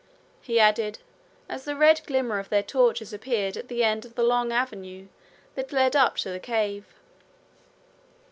he 0.41 0.59
added, 0.59 0.97
as 1.47 1.63
the 1.63 1.75
red 1.75 2.01
glimmer 2.07 2.39
of 2.39 2.49
their 2.49 2.63
torches 2.63 3.13
appeared 3.13 3.55
at 3.55 3.67
the 3.67 3.83
end 3.83 4.03
of 4.03 4.15
the 4.15 4.23
long 4.23 4.51
avenue 4.51 5.05
that 5.53 5.71
led 5.71 5.95
up 5.95 6.15
to 6.15 6.31
the 6.31 6.39
cave. 6.39 6.87